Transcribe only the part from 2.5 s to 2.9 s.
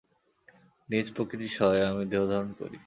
করি।